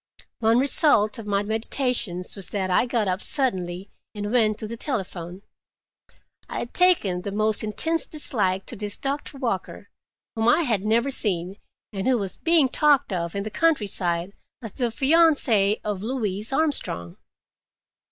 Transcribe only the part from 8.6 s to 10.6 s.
to this Doctor Walker, whom